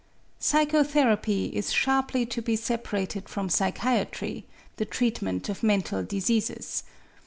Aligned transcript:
Psychotherapy 0.39 1.55
is 1.55 1.71
sharply 1.71 2.25
to 2.25 2.41
be 2.41 2.55
separated 2.55 3.29
from 3.29 3.49
psychiatry, 3.49 4.47
the 4.77 4.85
treatment 4.85 5.47
of 5.47 5.61
mental 5.61 6.01
diseases. 6.03 6.81